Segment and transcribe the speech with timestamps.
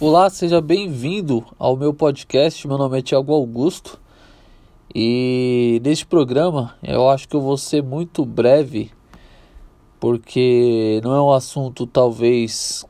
[0.00, 2.66] Olá, seja bem-vindo ao meu podcast.
[2.66, 4.00] Meu nome é Tiago Augusto
[4.92, 8.90] e neste programa eu acho que eu vou ser muito breve
[10.00, 12.84] porque não é um assunto talvez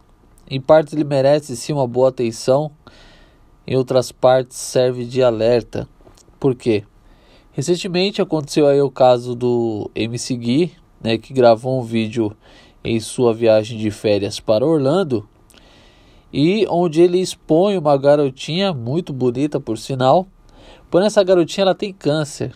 [0.48, 2.71] em partes ele merece sim uma boa atenção,
[3.66, 5.86] em outras partes serve de alerta.
[6.41, 6.84] Por quê?
[7.52, 12.34] Recentemente aconteceu aí o caso do MC Gui, né, que gravou um vídeo
[12.82, 15.29] em sua viagem de férias para Orlando
[16.37, 20.27] e onde ele expõe uma garotinha muito bonita, por sinal.
[20.91, 22.52] Porém, essa garotinha ela tem câncer.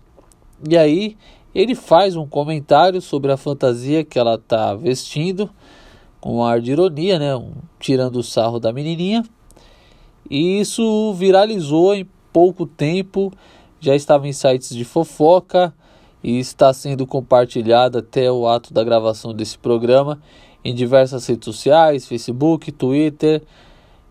[0.69, 1.17] E aí
[1.55, 5.49] ele faz um comentário sobre a fantasia que ela está vestindo,
[6.21, 7.37] com um ar de ironia, né?
[7.37, 9.23] Um, tirando o sarro da menininha.
[10.29, 13.33] E isso viralizou em pouco tempo,
[13.79, 15.73] já estava em sites de fofoca
[16.21, 20.21] e está sendo compartilhado até o ato da gravação desse programa
[20.65, 23.41] em diversas redes sociais, Facebook, Twitter,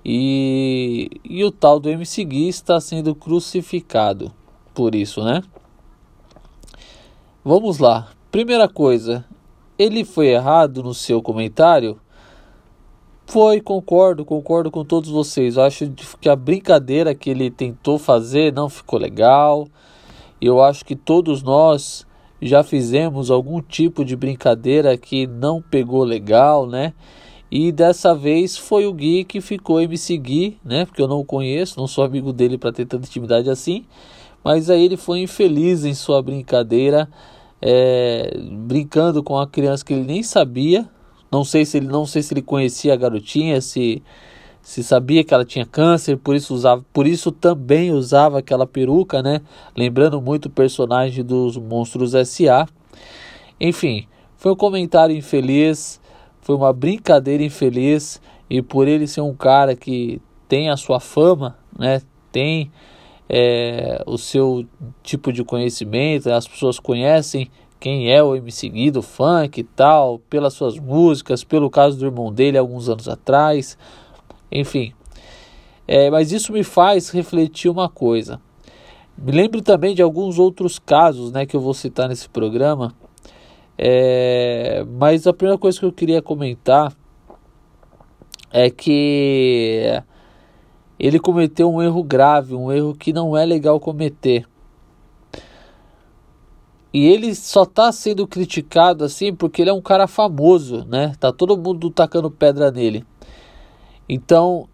[0.09, 4.31] e, e o tal do MC Gui está sendo crucificado
[4.73, 5.43] por isso, né?
[7.43, 8.07] Vamos lá.
[8.31, 9.25] Primeira coisa,
[9.77, 11.99] ele foi errado no seu comentário?
[13.25, 15.57] Foi, concordo, concordo com todos vocês.
[15.57, 19.67] Eu acho que a brincadeira que ele tentou fazer não ficou legal.
[20.39, 22.07] Eu acho que todos nós
[22.41, 26.93] já fizemos algum tipo de brincadeira que não pegou legal, né?
[27.49, 30.85] E dessa vez foi o Gui que ficou em me seguir, né?
[30.85, 33.85] Porque eu não o conheço, não sou amigo dele para ter tanta intimidade assim.
[34.43, 37.09] Mas aí ele foi infeliz em sua brincadeira,
[37.61, 40.87] é, brincando com uma criança que ele nem sabia.
[41.31, 44.01] Não sei se ele não sei se ele conhecia a garotinha, se
[44.67, 49.23] se sabia que ela tinha câncer, por isso usava, por isso também usava aquela peruca,
[49.23, 49.39] né?
[49.73, 52.67] Lembrando muito o personagem dos Monstros S.A.
[53.61, 56.01] Enfim, foi um comentário infeliz
[56.47, 61.57] foi uma brincadeira infeliz e por ele ser um cara que tem a sua fama,
[61.77, 62.71] né, tem
[63.27, 64.65] é, o seu
[65.03, 67.51] tipo de conhecimento, as pessoas conhecem
[67.81, 72.05] quem é o MC Gui do funk e tal, pelas suas músicas, pelo caso do
[72.05, 73.77] irmão dele alguns anos atrás,
[74.49, 74.93] enfim.
[75.85, 78.39] É, mas isso me faz refletir uma coisa.
[79.17, 82.95] Me lembro também de alguns outros casos né, que eu vou citar nesse programa
[83.77, 86.91] é, mas a primeira coisa que eu queria comentar
[88.51, 90.01] é que
[90.99, 94.47] ele cometeu um erro grave, um erro que não é legal cometer.
[96.91, 101.13] E ele só está sendo criticado assim porque ele é um cara famoso, né?
[101.19, 103.05] Tá todo mundo tacando pedra nele.
[104.09, 104.67] Então,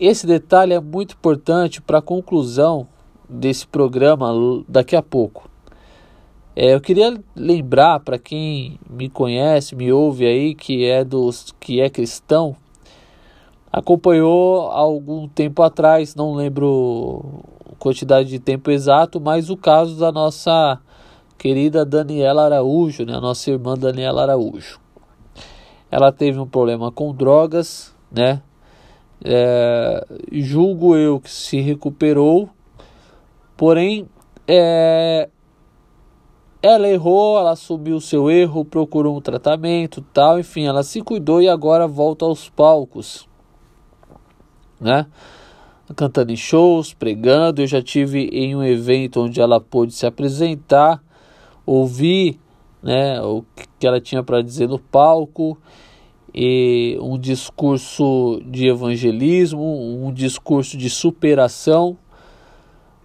[0.00, 2.88] esse detalhe é muito importante para a conclusão
[3.28, 4.32] desse programa
[4.66, 5.50] daqui a pouco.
[6.58, 11.82] É, eu queria lembrar para quem me conhece, me ouve aí, que é dos que
[11.82, 12.56] é cristão,
[13.70, 17.44] acompanhou algum tempo atrás, não lembro
[17.78, 20.80] quantidade de tempo exato, mas o caso da nossa
[21.36, 24.80] querida Daniela Araújo, né, a nossa irmã Daniela Araújo.
[25.90, 28.40] Ela teve um problema com drogas, né?
[29.22, 32.48] É, julgo eu que se recuperou,
[33.58, 34.08] porém
[34.48, 35.28] é,
[36.74, 41.40] ela errou, ela assumiu o seu erro, procurou um tratamento, tal, enfim, ela se cuidou
[41.40, 43.28] e agora volta aos palcos,
[44.80, 45.06] né?
[45.94, 47.62] Cantando em shows, pregando.
[47.62, 51.02] Eu já tive em um evento onde ela pôde se apresentar,
[51.64, 52.38] ouvir,
[52.82, 53.44] né, o
[53.78, 55.58] que ela tinha para dizer no palco
[56.34, 59.62] e um discurso de evangelismo,
[60.04, 61.96] um discurso de superação,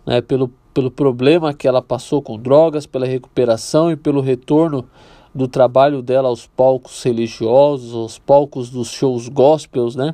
[0.06, 4.86] né, pelo pelo problema que ela passou com drogas, pela recuperação e pelo retorno
[5.34, 10.14] do trabalho dela aos palcos religiosos, aos palcos dos shows gospels, né?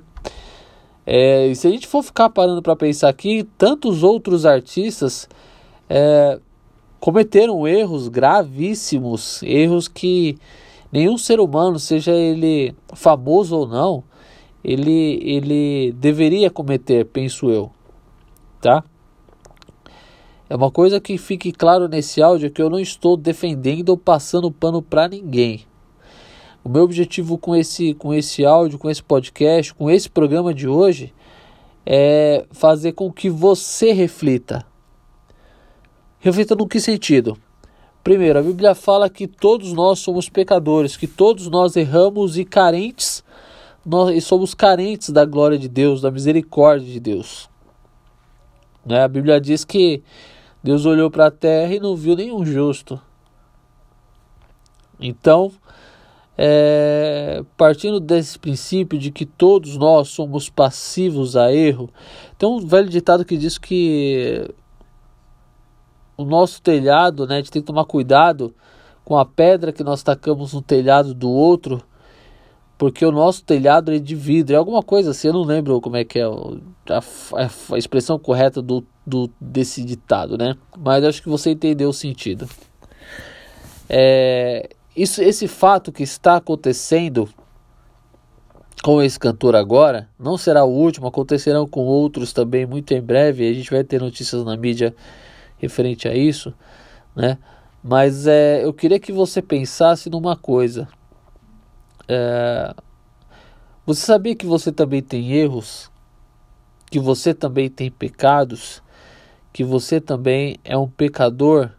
[1.05, 5.27] É, e se a gente for ficar parando para pensar aqui, tantos outros artistas
[5.89, 6.39] é,
[6.99, 10.37] cometeram erros gravíssimos, erros que
[10.91, 14.03] nenhum ser humano, seja ele famoso ou não,
[14.63, 17.71] ele, ele deveria cometer, penso eu,
[18.59, 18.83] tá?
[20.49, 24.49] É uma coisa que fique claro nesse áudio que eu não estou defendendo ou passando
[24.49, 25.65] pano para ninguém.
[26.63, 30.67] O meu objetivo com esse, com esse áudio, com esse podcast, com esse programa de
[30.67, 31.13] hoje
[31.85, 34.65] é fazer com que você reflita.
[36.19, 37.37] Reflita no que sentido?
[38.03, 43.23] Primeiro, a Bíblia fala que todos nós somos pecadores, que todos nós erramos e carentes,
[43.85, 47.49] nós somos carentes da glória de Deus, da misericórdia de Deus.
[48.85, 49.03] Né?
[49.03, 50.01] A Bíblia diz que
[50.67, 53.01] Deus olhou para a terra e não viu nenhum justo.
[54.99, 55.49] Então,
[56.37, 61.89] é, partindo desse princípio de que todos nós somos passivos a erro,
[62.37, 64.45] tem um velho ditado que diz que
[66.17, 68.53] o nosso telhado, né, a gente tem que tomar cuidado
[69.05, 71.81] com a pedra que nós tacamos no telhado do outro,
[72.77, 75.97] porque o nosso telhado é de vidro, é alguma coisa assim, eu não lembro como
[75.97, 80.55] é que é a, a, a expressão correta do, do, desse ditado, né?
[80.77, 82.47] Mas acho que você entendeu o sentido.
[83.89, 87.27] É, isso, esse fato que está acontecendo
[88.83, 93.49] com esse cantor agora não será o último, acontecerão com outros também muito em breve.
[93.49, 94.95] A gente vai ter notícias na mídia
[95.57, 96.53] referente a isso,
[97.15, 97.39] né?
[97.83, 100.87] Mas é, eu queria que você pensasse numa coisa.
[102.07, 102.73] É,
[103.85, 105.91] você sabia que você também tem erros?
[106.89, 108.81] Que você também tem pecados?
[109.51, 111.71] Que você também é um pecador?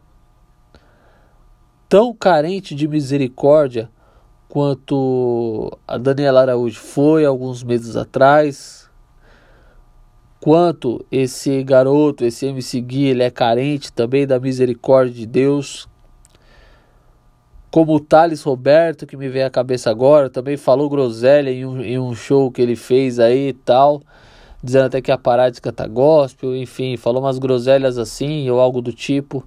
[1.88, 3.90] Tão carente de misericórdia
[4.48, 8.88] quanto a Daniela Araújo foi alguns meses atrás,
[10.40, 15.88] quanto esse garoto, esse MC Gui, ele é carente também da misericórdia de Deus,
[17.70, 21.80] como o Thales Roberto, que me vem à cabeça agora, também falou groselha em um,
[21.80, 24.02] em um show que ele fez aí e tal,
[24.62, 28.80] dizendo até que ia parar de cantar gospel, enfim, falou umas groselhas assim ou algo
[28.80, 29.44] do tipo,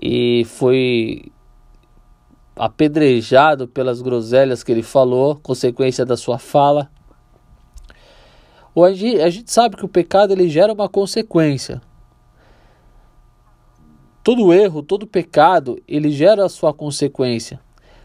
[0.00, 1.30] e foi
[2.56, 6.90] apedrejado pelas groselhas que ele falou, consequência da sua fala.
[8.76, 11.80] A gente, a gente sabe que o pecado ele gera uma consequência.
[14.26, 17.60] Todo erro, todo pecado, ele gera a sua consequência.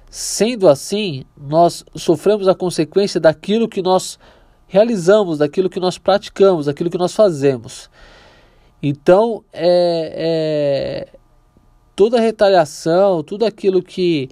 [0.07, 4.19] Sendo assim, nós sofremos a consequência daquilo que nós
[4.67, 7.89] realizamos, daquilo que nós praticamos, daquilo que nós fazemos.
[8.83, 11.17] Então, é, é
[11.95, 14.29] toda a retaliação, tudo aquilo que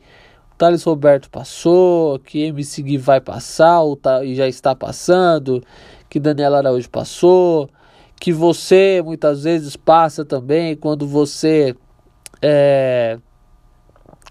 [0.53, 5.63] o Thales Roberto passou, que MC Gui vai passar ou tá, e já está passando,
[6.07, 7.67] que Daniela Araújo passou,
[8.19, 11.75] que você muitas vezes passa também quando você
[12.41, 13.17] é,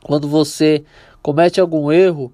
[0.02, 0.84] quando você
[1.22, 2.32] comete algum erro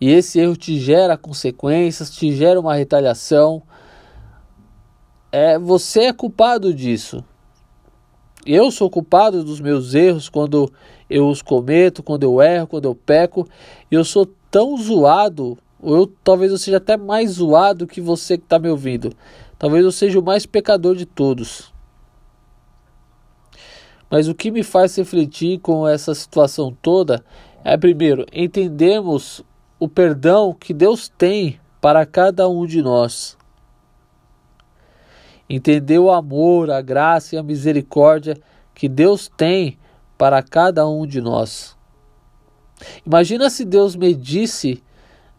[0.00, 3.62] e esse erro te gera consequências, te gera uma retaliação,
[5.30, 7.24] é você é culpado disso.
[8.46, 10.70] Eu sou culpado dos meus erros quando
[11.08, 13.48] eu os cometo, quando eu erro, quando eu peco.
[13.90, 18.44] Eu sou tão zoado, ou eu talvez eu seja até mais zoado que você que
[18.44, 19.10] está me ouvindo.
[19.58, 21.72] Talvez eu seja o mais pecador de todos.
[24.10, 27.24] Mas o que me faz refletir com essa situação toda
[27.64, 29.42] é, primeiro, entendermos
[29.80, 33.38] o perdão que Deus tem para cada um de nós.
[35.48, 38.36] Entender o amor, a graça e a misericórdia
[38.74, 39.78] que Deus tem
[40.18, 41.76] para cada um de nós.
[43.04, 44.82] Imagina se Deus medisse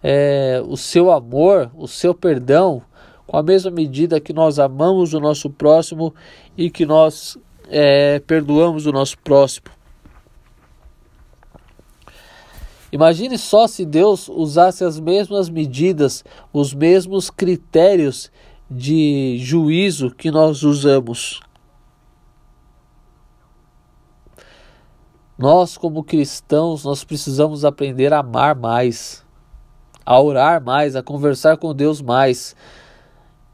[0.02, 2.82] é, o seu amor, o seu perdão
[3.28, 6.14] com a mesma medida que nós amamos o nosso próximo
[6.58, 7.38] e que nós
[7.68, 9.68] é, perdoamos o nosso próximo.
[12.92, 16.24] Imagine só se Deus usasse as mesmas medidas,
[16.54, 18.32] os mesmos critérios
[18.70, 21.42] de juízo que nós usamos.
[25.38, 29.26] Nós, como cristãos, nós precisamos aprender a amar mais,
[30.06, 32.56] a orar mais, a conversar com Deus mais.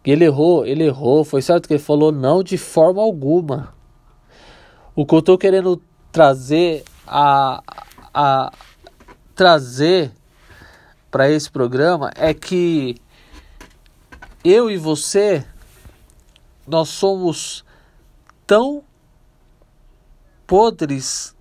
[0.03, 3.73] Ele errou, ele errou, foi certo que ele falou não de forma alguma.
[4.95, 7.61] O que eu estou querendo trazer a,
[8.13, 8.51] a
[9.35, 10.11] trazer
[11.09, 12.95] para esse programa é que
[14.43, 15.45] eu e você
[16.67, 17.63] nós somos
[18.47, 18.83] tão
[20.47, 21.35] podres,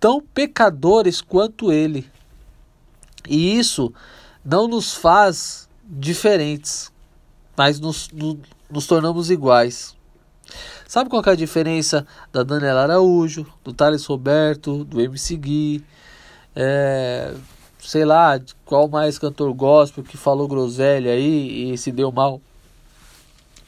[0.00, 2.10] tão pecadores quanto ele.
[3.28, 3.92] E isso
[4.44, 6.92] não nos faz diferentes,
[7.58, 8.36] mas nos, nos,
[8.70, 9.96] nos tornamos iguais.
[10.86, 15.84] Sabe qual é a diferença da Daniela Araújo, do Thales Roberto, do MC Gui,
[16.54, 17.34] é,
[17.80, 22.40] sei lá, qual mais cantor gospel que falou groselha aí e se deu mal.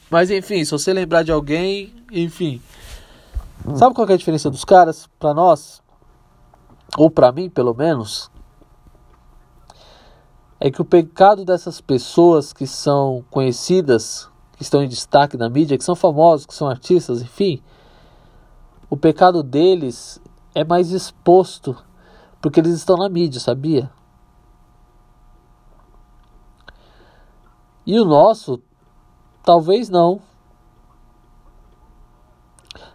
[0.09, 2.61] Mas enfim, se você lembrar de alguém, enfim.
[3.75, 5.83] Sabe qual é a diferença dos caras para nós?
[6.97, 8.30] Ou para mim, pelo menos?
[10.63, 15.75] É que o pecado dessas pessoas que são conhecidas que estão em destaque na mídia,
[15.75, 17.63] que são famosos, que são artistas, enfim,
[18.87, 20.21] o pecado deles
[20.53, 21.75] é mais exposto
[22.39, 23.89] porque eles estão na mídia, sabia?
[27.83, 28.61] E o nosso,
[29.43, 30.21] talvez não.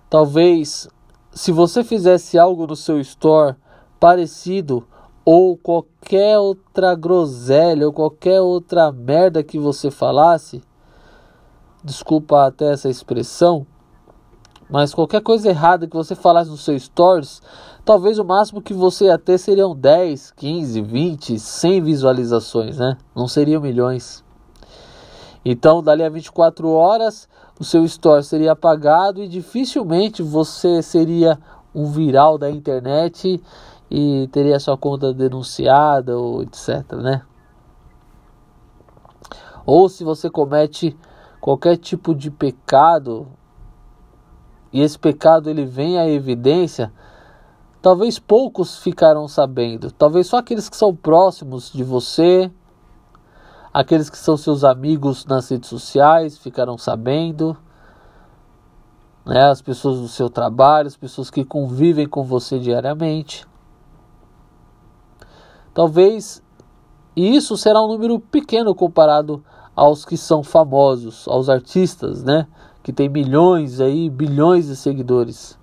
[0.08, 0.88] Talvez,
[1.32, 3.56] se você fizesse algo no seu store
[3.98, 4.86] parecido
[5.28, 10.62] ou qualquer outra groselha ou qualquer outra merda que você falasse,
[11.82, 13.66] desculpa até essa expressão,
[14.70, 17.42] mas qualquer coisa errada que você falasse no seu stories,
[17.84, 22.96] talvez o máximo que você ia ter seriam 10, 15, 20, 100 visualizações, né?
[23.14, 24.24] Não seriam milhões.
[25.44, 27.28] Então, dali a 24 horas,
[27.58, 31.36] o seu store seria apagado e dificilmente você seria
[31.74, 33.40] um viral da internet
[33.90, 37.22] e teria sua conta denunciada ou etc, né?
[39.64, 40.96] Ou se você comete
[41.40, 43.26] qualquer tipo de pecado
[44.72, 46.92] e esse pecado ele vem à evidência,
[47.80, 52.50] talvez poucos ficarão sabendo, talvez só aqueles que são próximos de você,
[53.72, 57.56] aqueles que são seus amigos nas redes sociais ficarão sabendo,
[59.24, 63.46] né, as pessoas do seu trabalho, as pessoas que convivem com você diariamente.
[65.76, 66.42] Talvez
[67.14, 72.48] e isso será um número pequeno comparado aos que são famosos, aos artistas, né?
[72.82, 75.58] Que tem milhões aí, bilhões de seguidores.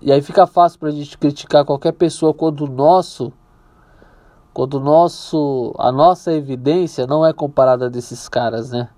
[0.00, 3.32] E aí fica fácil para a gente criticar qualquer pessoa quando o nosso,
[4.54, 8.88] quando o nosso, a nossa evidência não é comparada desses caras, né?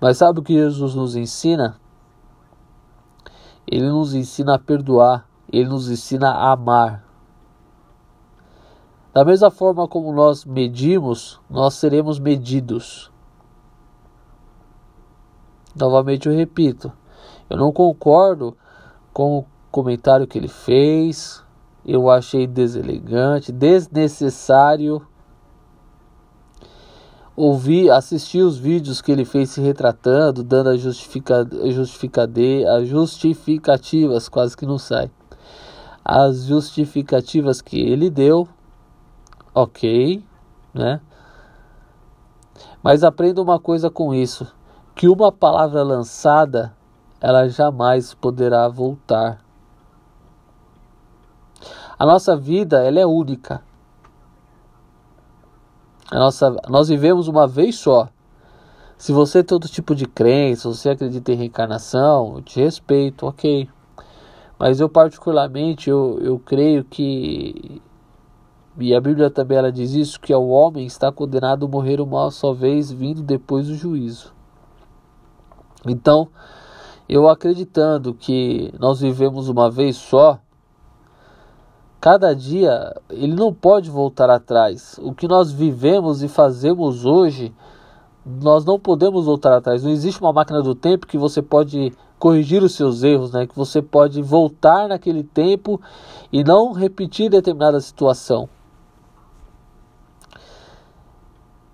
[0.00, 1.80] Mas sabe o que Jesus nos ensina?
[3.66, 7.04] Ele nos ensina a perdoar ele nos ensina a amar.
[9.12, 13.12] Da mesma forma como nós medimos, nós seremos medidos.
[15.76, 16.92] Novamente eu repito,
[17.48, 18.56] eu não concordo
[19.12, 21.44] com o comentário que ele fez,
[21.84, 25.06] eu achei deselegante, desnecessário.
[27.36, 32.40] Ouvi, assisti os vídeos que ele fez se retratando, dando as justifica, justificade,
[32.84, 35.10] justificativas, quase que não sai
[36.04, 38.46] as justificativas que ele deu,
[39.54, 40.22] ok,
[40.74, 41.00] né?
[42.82, 44.46] Mas aprenda uma coisa com isso,
[44.94, 46.76] que uma palavra lançada,
[47.20, 49.42] ela jamais poderá voltar.
[51.98, 53.62] A nossa vida, ela é única.
[56.10, 58.08] A nossa, nós vivemos uma vez só.
[58.98, 63.68] Se você tem todo tipo de crença, você acredita em reencarnação, eu te respeito, ok.
[64.58, 67.82] Mas eu particularmente eu, eu creio que
[68.76, 72.28] e a Bíblia também ela diz isso que o homem está condenado a morrer uma
[72.32, 74.34] só vez, vindo depois do juízo.
[75.86, 76.28] Então,
[77.08, 80.40] eu acreditando que nós vivemos uma vez só,
[82.00, 84.98] cada dia ele não pode voltar atrás.
[85.00, 87.54] O que nós vivemos e fazemos hoje,
[88.24, 89.82] nós não podemos voltar atrás.
[89.82, 93.46] Não existe uma máquina do tempo que você pode corrigir os seus erros, né?
[93.46, 95.80] Que você pode voltar naquele tempo
[96.32, 98.48] e não repetir determinada situação.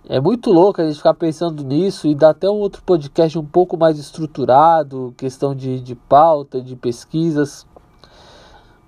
[0.09, 3.45] É muito louco a gente ficar pensando nisso e dar até um outro podcast um
[3.45, 7.65] pouco mais estruturado, questão de, de pauta, de pesquisas.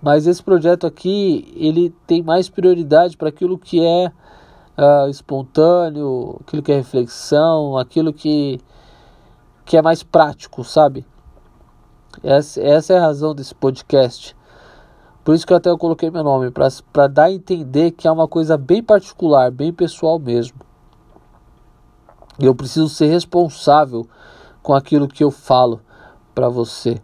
[0.02, 4.10] Mas esse projeto aqui, ele tem mais prioridade para aquilo que é
[4.76, 8.60] uh, espontâneo, aquilo que é reflexão, aquilo que,
[9.64, 11.06] que é mais prático, sabe?
[12.22, 14.36] Essa, essa é a razão desse podcast.
[15.24, 16.50] Por isso que eu até coloquei meu nome,
[16.92, 20.58] para dar a entender que é uma coisa bem particular, bem pessoal mesmo.
[22.38, 24.06] Eu preciso ser responsável
[24.62, 25.80] com aquilo que eu falo
[26.34, 27.00] para você.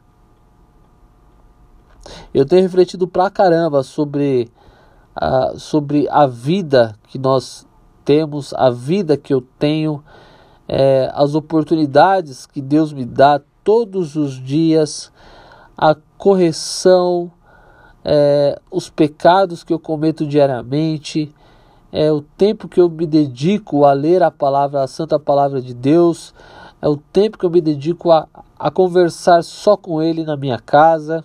[2.33, 4.51] Eu tenho refletido pra caramba sobre
[5.21, 7.67] a, sobre a vida que nós
[8.05, 10.03] temos, a vida que eu tenho,
[10.69, 15.13] é, as oportunidades que Deus me dá todos os dias,
[15.77, 17.31] a correção,
[18.05, 21.35] é, os pecados que eu cometo diariamente,
[21.91, 25.75] é o tempo que eu me dedico a ler a palavra, a santa palavra de
[25.75, 26.33] Deus,
[26.81, 30.59] é o tempo que eu me dedico a, a conversar só com Ele na minha
[30.59, 31.25] casa.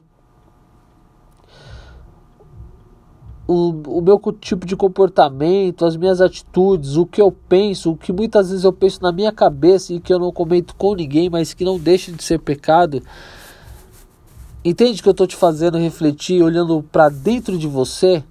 [3.46, 8.14] O, o meu tipo de comportamento, as minhas atitudes, o que eu penso, o que
[8.14, 11.54] muitas vezes eu penso na minha cabeça e que eu não comento com ninguém, mas
[11.54, 13.04] que não deixa de ser pecado.
[14.64, 18.24] Entende que eu estou te fazendo refletir, olhando para dentro de você,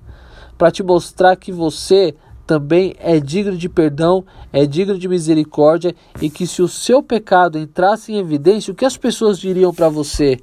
[0.56, 2.14] para te mostrar que você
[2.46, 7.58] também é digno de perdão, é digno de misericórdia e que se o seu pecado
[7.58, 10.38] entrasse em evidência, o que as pessoas diriam para você?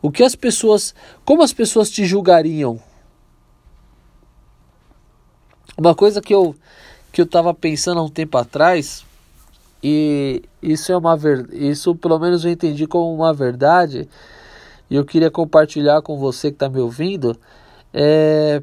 [0.00, 2.80] O que as pessoas, como as pessoas te julgariam?
[5.76, 6.54] Uma coisa que eu
[7.12, 9.04] que eu estava pensando há um tempo atrás
[9.82, 14.08] e isso é uma ver, isso pelo menos eu entendi como uma verdade
[14.88, 17.38] e eu queria compartilhar com você que está me ouvindo
[17.92, 18.62] é,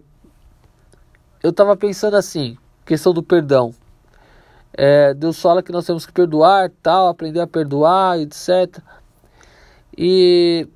[1.41, 3.73] eu estava pensando assim, questão do perdão.
[4.73, 8.81] É, Deus fala que nós temos que perdoar, tal, aprender a perdoar, etc.
[9.97, 10.67] E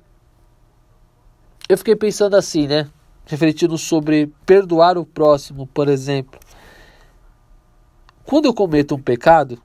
[1.68, 2.88] eu fiquei pensando assim, né?
[3.26, 6.38] Refletindo sobre perdoar o próximo, por exemplo.
[8.24, 9.58] Quando eu cometo um pecado,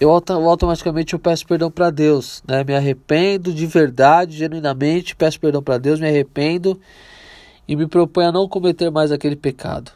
[0.00, 2.62] eu automaticamente eu peço perdão para Deus, né?
[2.62, 6.80] Me arrependo de verdade, genuinamente, peço perdão para Deus, me arrependo
[7.66, 9.90] e me proponho a não cometer mais aquele pecado.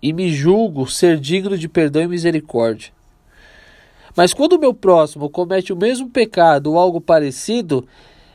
[0.00, 2.92] E me julgo ser digno de perdão e misericórdia.
[4.16, 7.86] Mas quando o meu próximo comete o mesmo pecado ou algo parecido,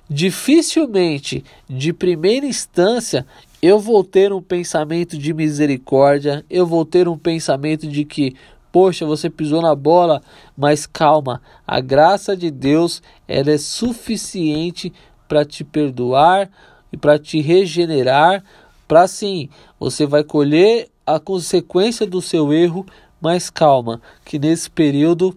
[0.09, 3.25] dificilmente, de primeira instância,
[3.61, 8.35] eu vou ter um pensamento de misericórdia, eu vou ter um pensamento de que,
[8.71, 10.21] poxa, você pisou na bola,
[10.57, 14.91] mas calma, a graça de Deus ela é suficiente
[15.27, 16.49] para te perdoar
[16.91, 18.43] e para te regenerar,
[18.87, 19.49] para sim,
[19.79, 22.85] você vai colher a consequência do seu erro,
[23.21, 25.35] mas calma, que nesse período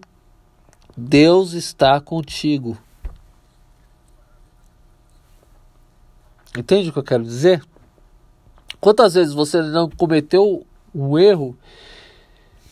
[0.97, 2.77] Deus está contigo.
[6.57, 7.63] Entende o que eu quero dizer?
[8.79, 11.57] Quantas vezes você não cometeu um erro,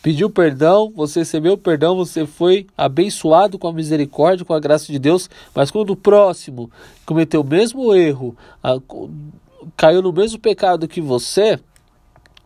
[0.02, 4.98] pediu perdão, você recebeu perdão, você foi abençoado com a misericórdia, com a graça de
[4.98, 6.70] Deus, mas quando o próximo
[7.04, 8.36] cometeu o mesmo erro,
[9.76, 11.58] caiu no mesmo pecado que você,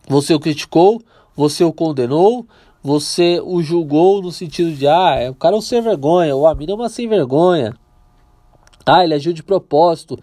[0.09, 1.03] você o criticou,
[1.37, 2.47] você o condenou,
[2.83, 6.47] você o julgou no sentido de, ah, é, o cara é um sem vergonha, ou
[6.47, 7.75] a mina é uma sem vergonha.
[8.87, 10.17] Ah, ele agiu de propósito.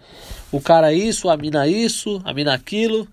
[0.54, 3.08] O cara isso, a mina isso, a mina aquilo.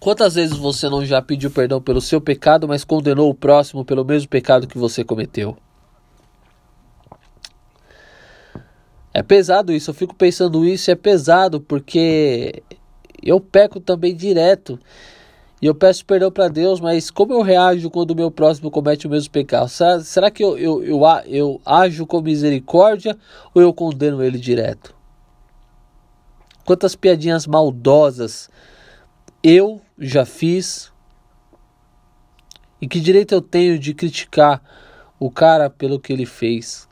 [0.00, 4.06] Quantas vezes você não já pediu perdão pelo seu pecado, mas condenou o próximo pelo
[4.06, 5.54] mesmo pecado que você cometeu?
[9.12, 12.62] É pesado isso, eu fico pensando isso, é pesado porque
[13.22, 14.80] eu peco também direto.
[15.62, 19.06] E eu peço perdão para Deus, mas como eu reajo quando o meu próximo comete
[19.06, 19.68] o mesmo pecado?
[19.68, 23.16] Será, será que eu, eu, eu, eu ajo com misericórdia
[23.54, 24.92] ou eu condeno ele direto?
[26.64, 28.50] Quantas piadinhas maldosas
[29.42, 30.92] eu já fiz.
[32.80, 34.60] E que direito eu tenho de criticar
[35.18, 36.88] o cara pelo que ele fez?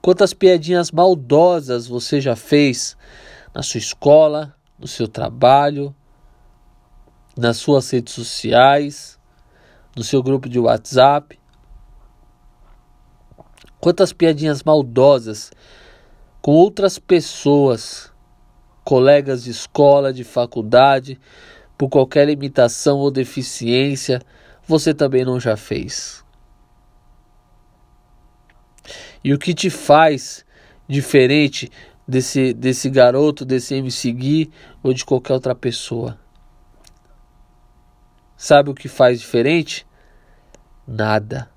[0.00, 2.96] Quantas piadinhas maldosas você já fez
[3.54, 5.94] na sua escola, no seu trabalho,
[7.36, 9.16] nas suas redes sociais,
[9.96, 11.38] no seu grupo de WhatsApp?
[13.80, 15.52] Quantas piadinhas maldosas
[16.40, 18.12] com outras pessoas
[18.84, 21.20] colegas de escola, de faculdade,
[21.78, 24.20] por qualquer limitação ou deficiência,
[24.66, 26.24] você também não já fez.
[29.22, 30.44] E o que te faz
[30.88, 31.70] diferente
[32.12, 36.18] desse, desse garoto, desse MC Gui ou de qualquer outra pessoa?
[38.36, 39.86] Sabe o que faz diferente?
[40.86, 41.50] Nada.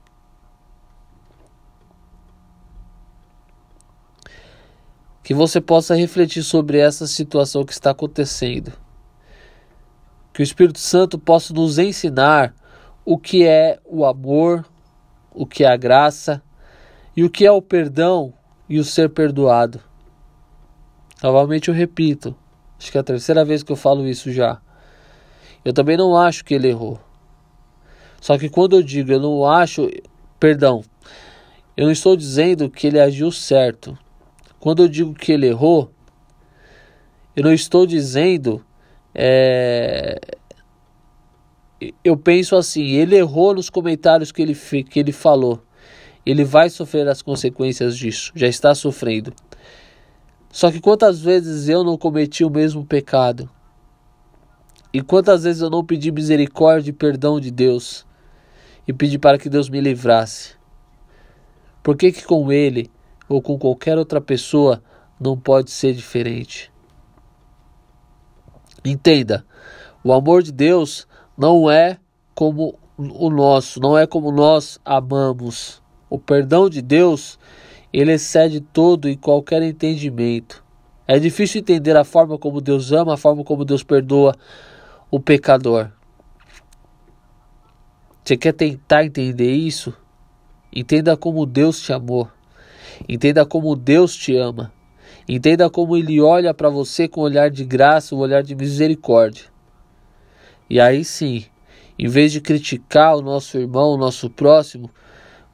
[5.22, 8.72] que você possa refletir sobre essa situação que está acontecendo.
[10.32, 12.54] Que o Espírito Santo possa nos ensinar
[13.04, 14.64] o que é o amor,
[15.34, 16.44] o que é a graça
[17.18, 18.36] e o que é o perdão
[18.70, 19.82] e o ser perdoado.
[21.24, 22.36] Novamente eu repito,
[22.78, 24.62] acho que é a terceira vez que eu falo isso já.
[25.64, 27.00] Eu também não acho que ele errou.
[28.22, 29.90] Só que quando eu digo eu não acho,
[30.40, 30.84] perdão,
[31.78, 33.98] eu não estou dizendo que ele agiu certo.
[34.60, 35.92] Quando eu digo que ele errou,
[37.36, 38.66] eu não estou dizendo.
[39.14, 40.20] É,
[42.04, 45.62] eu penso assim: ele errou nos comentários que ele, que ele falou.
[46.26, 49.34] Ele vai sofrer as consequências disso, já está sofrendo.
[50.56, 53.50] Só que quantas vezes eu não cometi o mesmo pecado?
[54.94, 58.06] E quantas vezes eu não pedi misericórdia e perdão de Deus?
[58.88, 60.56] E pedi para que Deus me livrasse?
[61.84, 62.90] Por que, que com ele
[63.28, 64.82] ou com qualquer outra pessoa
[65.20, 66.72] não pode ser diferente.
[68.84, 69.46] Entenda,
[70.04, 71.98] o amor de Deus não é
[72.34, 75.82] como o nosso, não é como nós amamos.
[76.10, 77.40] O perdão de Deus,
[77.92, 80.64] ele excede todo e qualquer entendimento.
[81.08, 84.36] É difícil entender a forma como Deus ama, a forma como Deus perdoa
[85.12, 85.92] o pecador.
[88.24, 89.94] Você quer tentar entender isso?
[90.74, 92.28] Entenda como Deus te amou.
[93.08, 94.74] Entenda como Deus te ama.
[95.28, 99.46] Entenda como Ele olha para você com um olhar de graça, um olhar de misericórdia.
[100.68, 101.46] E aí sim,
[101.98, 104.90] em vez de criticar o nosso irmão, o nosso próximo,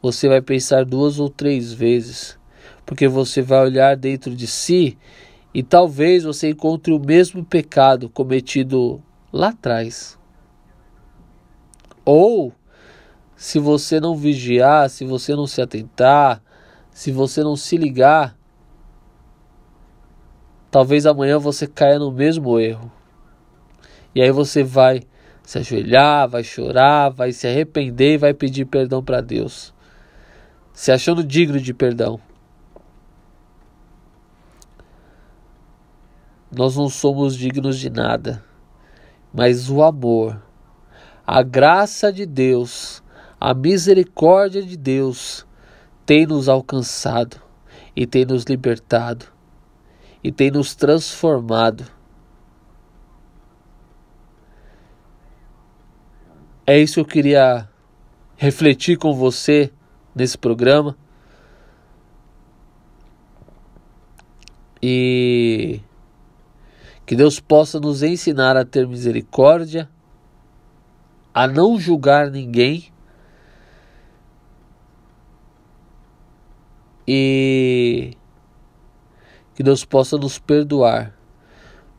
[0.02, 2.40] você vai pensar duas ou três vezes,
[2.86, 4.98] porque você vai olhar dentro de si
[5.54, 10.18] e talvez você encontre o mesmo pecado cometido lá atrás.
[12.04, 12.54] Ou,
[13.36, 16.42] se você não vigiar, se você não se atentar,
[16.92, 18.38] se você não se ligar,
[20.70, 22.92] talvez amanhã você caia no mesmo erro.
[24.16, 25.04] E aí você vai
[25.44, 29.74] se ajoelhar, vai chorar, vai se arrepender e vai pedir perdão para Deus,
[30.82, 32.20] se achando digno de perdão.
[36.52, 38.44] Nós não somos dignos de nada,
[39.32, 40.42] mas o amor,
[41.24, 43.04] a graça de Deus,
[43.40, 45.46] a misericórdia de Deus
[46.04, 47.40] tem nos alcançado
[47.96, 49.28] e tem nos libertado
[50.24, 51.86] e tem nos transformado.
[56.66, 57.70] É isso que eu queria
[58.36, 59.72] refletir com você
[60.16, 60.98] nesse programa.
[64.82, 65.82] E
[67.06, 69.90] que Deus possa nos ensinar a ter misericórdia,
[71.34, 72.92] a não julgar ninguém
[77.08, 78.16] e
[79.54, 81.14] que Deus possa nos perdoar,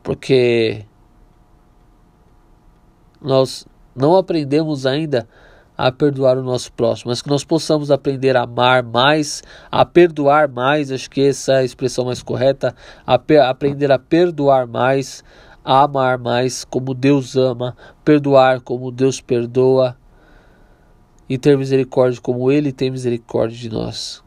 [0.01, 0.85] porque
[3.21, 5.42] nós não aprendemos ainda a
[5.91, 10.91] perdoar o nosso próximo, mas que nós possamos aprender a amar mais, a perdoar mais,
[10.91, 15.23] acho que essa é a expressão mais correta, a aprender a perdoar mais,
[15.63, 19.97] a amar mais como Deus ama, perdoar como Deus perdoa
[21.27, 24.23] e ter misericórdia como Ele tem misericórdia de nós.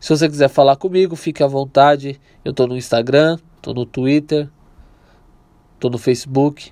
[0.00, 2.20] Se você quiser falar comigo, fique à vontade.
[2.44, 4.50] Eu estou no Instagram, estou no Twitter,
[5.74, 6.70] estou no Facebook.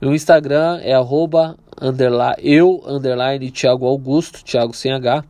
[0.00, 5.24] Meu Instagram é arroba underline, eu underline Thiago Augusto, Thiago sem H.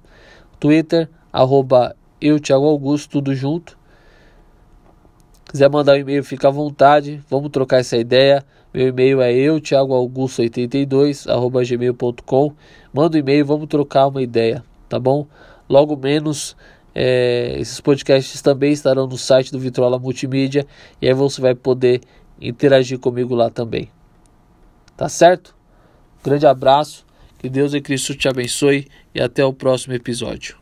[0.59, 3.79] Twitter, arroba eu Thiago Augusto, tudo junto.
[5.51, 7.23] Quiser mandar um e-mail, fica à vontade.
[7.31, 8.45] Vamos trocar essa ideia.
[8.73, 12.53] Meu e-mail é eu, Thiago Augusto 82 arroba gmail.com.
[12.93, 15.27] Manda um e-mail, vamos trocar uma ideia, tá bom?
[15.69, 16.55] Logo menos
[16.95, 20.67] é, esses podcasts também estarão no site do Vitrola Multimídia
[21.01, 22.01] e aí você vai poder
[22.41, 23.89] interagir comigo lá também.
[24.97, 25.58] Tá certo?
[26.23, 27.07] Grande abraço,
[27.39, 30.58] que Deus e Cristo te abençoe e até o próximo episódio.